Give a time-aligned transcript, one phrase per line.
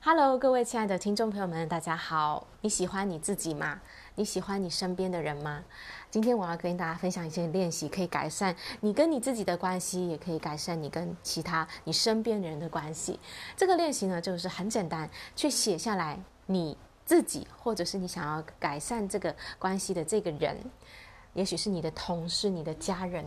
[0.00, 2.46] Hello，各位亲爱的听众朋友们，大家好。
[2.60, 3.80] 你喜欢你自己吗？
[4.14, 5.64] 你喜欢你身边的人吗？
[6.08, 13.18] 今天我要跟大家分享一些练习，可以改善你跟你自己的关系，也可以改善你跟其他你身边人的关系。
[13.56, 20.56] 这个练习呢，就是很简单，去写下来你自己，或者是你想要改善这个关系的这个人，
[21.34, 23.24] 也许是你的同事、你的家人，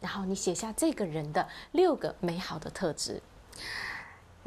[0.00, 3.20] 然后你写下这个人的六个美好的特质。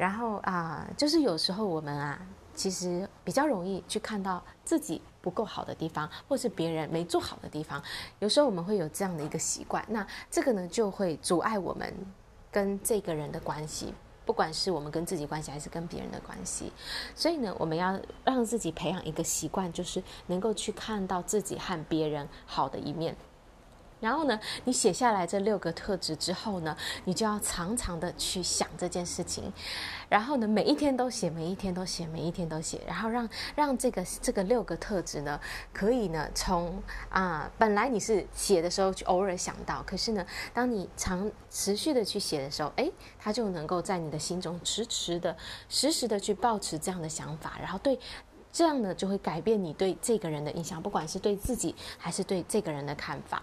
[0.00, 2.18] 然后啊、就是有时候我们啊，
[2.54, 7.82] 其实比较容易去看到自己不够好的地方，或是别人没做好的地方。
[8.18, 11.94] 有时候我们会有这样的一个习惯，那这个呢就会阻碍我们
[12.50, 13.92] 跟这个人的关系，
[14.24, 16.72] 不管是我们跟自己关系，还是跟别人的关系。
[17.14, 23.14] 所以呢，我们要让自己培养一个习惯，就是能够去看到自己和别人好的一面。
[24.00, 29.52] 然后呢，你写下来这六个特质之后呢，你就要常常的去想这件事情，
[30.08, 35.38] 然后呢，每一天都写，每一天都写，每一天都写，然后让让这个这个六个特质呢，
[35.72, 45.36] 可以呢从啊、本来你是写的时候就偶尔想到，可是呢，当你长持续的去写的时候，哎，它就能够在你的心中迟迟的、
[45.68, 47.98] 时时的去保持这样的想法，然后对
[48.50, 53.42] 这样呢，就会改变你对这个人的印象，不管是对自己还是对这个人的看法。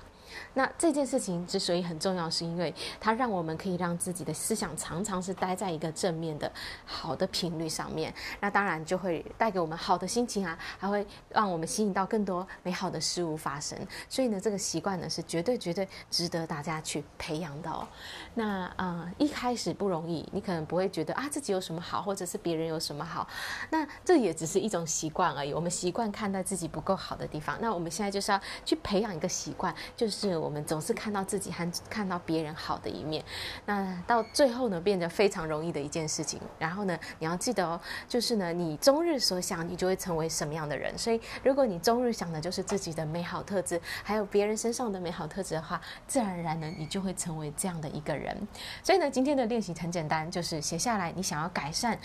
[0.53, 6.51] 那这件事情之所以很重要，是因为它让我们可以让自己的思想常常是待在一个正面的、
[6.85, 8.13] 好的频率上面。
[8.39, 13.77] 那当然就会带给我们好的心情啊，还会让我们吸引到更多美好的事物发生。
[14.09, 17.87] 所以呢，这个习惯呢是绝对绝对值得大家去培养的哦。
[18.33, 23.27] 那啊、一开始不容易，你可能不会觉得啊自己有什么好，或者是别人有什么好。
[23.69, 25.53] 那这也只是一种习惯而已。
[25.53, 27.57] 我们习惯看待自己不够好的地方。
[27.61, 30.16] 那我们现在就是要去培养一个习惯，就是。
[30.17, 33.23] 是我们总是看到自己和看到别人好的一面，
[33.65, 36.41] 那到最后呢，变得非常容易的一件事情。
[36.57, 37.79] 然后呢，你要记得哦，
[38.09, 40.97] 就是呢，你终日所想，你就会成为什么样的人。
[40.97, 48.35] 所以，如果你终日想的就是自己的美好特质，还有别人身上的美好特质的话，自然而然呢，你就会成为这样的一个人。
[48.81, 51.97] 所以呢，今天的练习很简单，就是写下来你想要改善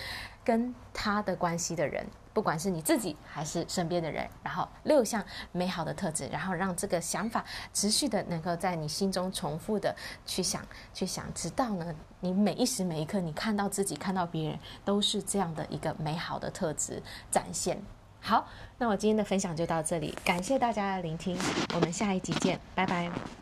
[0.45, 2.07] 跟他的关系的人。
[2.35, 5.23] 不管是你自己还是身边的人，然后六项
[5.53, 7.45] 美好的特质，然后让这个想法
[7.75, 9.95] 持续的能够在你心中重复的
[10.25, 17.79] 去想、去想，直到呢，你每一时每一刻你看到自己、看到别人都是这样的一个美好的特质展现。
[18.19, 18.49] 好，
[18.79, 21.37] 那我今天的分享就到这里，感谢大家的聆听，
[21.75, 23.33] 我们下一集见，拜拜。